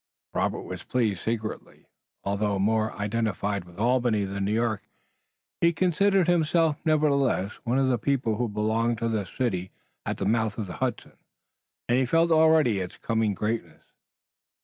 Robert 0.33 0.63
was 0.63 0.81
pleased 0.81 1.21
secretly. 1.21 1.85
Although 2.23 2.57
more 2.57 2.91
identified 2.93 3.65
with 3.65 3.77
Albany 3.77 4.23
than 4.25 4.45
New 4.45 4.53
York, 4.53 4.81
he 5.59 5.71
considered 5.73 6.27
himself 6.27 6.77
nevertheless 6.83 7.51
one 7.65 7.77
of 7.77 7.87
the 7.87 7.99
people 7.99 8.37
who 8.37 8.49
belonged 8.49 8.97
to 8.97 9.09
the 9.09 9.25
city 9.27 9.69
at 10.03 10.17
the 10.17 10.25
mouth 10.25 10.57
of 10.57 10.65
the 10.65 10.77
Hudson, 10.77 11.19
and 11.87 11.99
he 11.99 12.07
felt 12.07 12.31
already 12.31 12.79
its 12.79 12.97
coming 12.97 13.35
greatness. 13.35 13.83